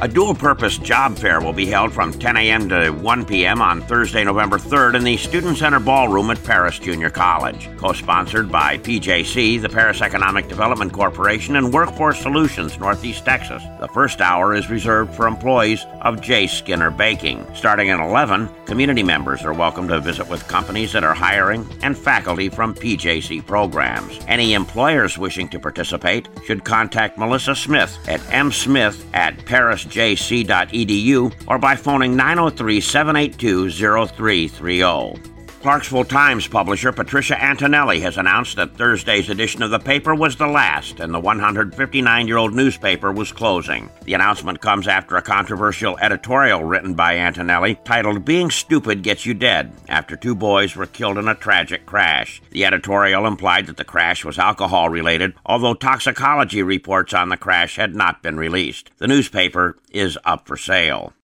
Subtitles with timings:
[0.00, 2.68] A dual purpose job fair will be held from 10 a.m.
[2.68, 3.60] to 1 p.m.
[3.60, 7.68] on Thursday, November 3rd in the Student Center Ballroom at Paris Junior College.
[7.78, 13.60] Co sponsored by PJC, the Paris Economic Development Corporation, and Workforce Solutions, Northeast Texas.
[13.80, 16.46] The first hour is reserved for employees of J.
[16.46, 17.44] Skinner Baking.
[17.56, 21.98] Starting at 11, community members are welcome to visit with companies that are hiring and
[21.98, 24.20] faculty from PJC programs.
[24.28, 31.58] Any employers wishing to participate should contact Melissa Smith at msmith at Paris jc.edu or
[31.58, 35.37] by phoning 903 782 0330.
[35.60, 40.46] Clarksville Times publisher Patricia Antonelli has announced that Thursday's edition of the paper was the
[40.46, 43.90] last and the 159 year old newspaper was closing.
[44.04, 49.34] The announcement comes after a controversial editorial written by Antonelli titled Being Stupid Gets You
[49.34, 52.40] Dead after two boys were killed in a tragic crash.
[52.50, 57.74] The editorial implied that the crash was alcohol related, although toxicology reports on the crash
[57.74, 58.92] had not been released.
[58.98, 61.14] The newspaper is up for sale.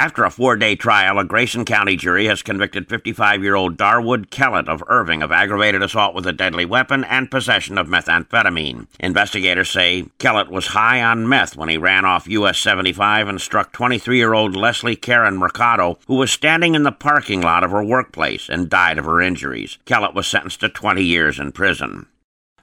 [0.00, 4.30] After a four day trial, a Grayson County jury has convicted 55 year old Darwood
[4.30, 8.86] Kellett of Irving of aggravated assault with a deadly weapon and possession of methamphetamine.
[9.00, 13.72] Investigators say Kellett was high on meth when he ran off US 75 and struck
[13.72, 17.82] 23 year old Leslie Karen Mercado, who was standing in the parking lot of her
[17.82, 19.78] workplace and died of her injuries.
[19.84, 22.06] Kellett was sentenced to 20 years in prison.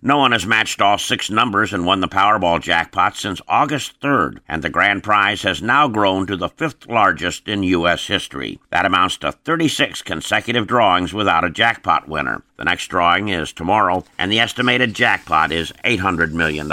[0.06, 4.38] No one has matched all six numbers and won the Powerball jackpot since August 3rd,
[4.48, 8.06] and the grand prize has now grown to the fifth largest in U.S.
[8.06, 8.60] history.
[8.70, 12.44] That amounts to 36 consecutive drawings without a jackpot winner.
[12.58, 16.72] The next drawing is tomorrow, and the estimated jackpot is $800 million.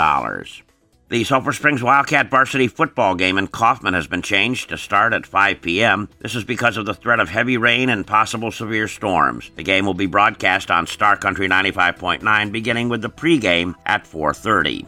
[1.13, 5.27] The Sulphur Springs Wildcat varsity football game in Kaufman has been changed to start at
[5.27, 6.09] 5 p.m.
[6.17, 9.51] This is because of the threat of heavy rain and possible severe storms.
[9.55, 14.87] The game will be broadcast on Star Country 95.9 beginning with the pregame at 4:30.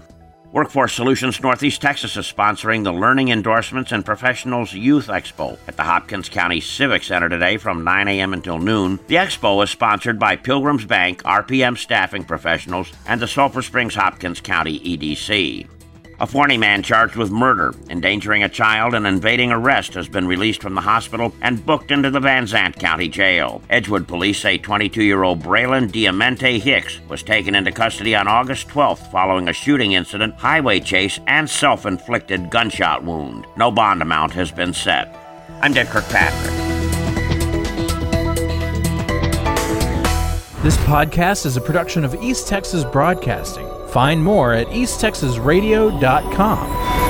[0.52, 5.84] Workforce Solutions Northeast Texas is sponsoring the Learning Endorsements and Professionals Youth Expo at the
[5.84, 8.34] Hopkins County Civic Center today from 9 a.m.
[8.34, 9.00] until noon.
[9.10, 14.42] The expo is sponsored by Pilgrims Bank, RPM Staffing Professionals, and the Sulphur Springs Hopkins
[14.42, 15.68] County EDC.
[16.18, 20.62] A Forney man charged with murder, endangering a child, and evading arrest has been released
[20.62, 23.62] from the hospital and booked into the Van Zandt County Jail.
[23.70, 28.70] Edgewood police say 22 year old Braylon Diamante Hicks was taken into custody on August
[28.70, 33.46] 12th following a shooting incident, highway chase, and self inflicted gunshot wound.
[33.58, 35.14] No bond amount has been set.
[35.62, 36.54] I'm Dick Kirkpatrick.
[40.64, 43.75] This podcast is a production of East Texas Broadcasting.
[43.96, 47.05] Find more at easttexasradio.com.